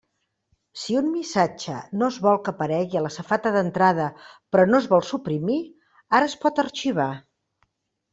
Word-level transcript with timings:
Si 0.83 0.93
un 0.99 1.09
missatge 1.15 1.75
no 2.01 2.07
es 2.13 2.15
vol 2.27 2.39
que 2.47 2.53
aparegui 2.55 2.99
a 3.01 3.03
la 3.07 3.11
safata 3.15 3.51
d'entrada 3.55 4.07
però 4.55 4.65
no 4.71 4.79
es 4.85 4.87
vol 4.95 5.05
suprimir, 5.11 5.59
ara 6.21 6.31
es 6.31 6.37
pot 6.47 6.63
arxivar. 6.65 7.07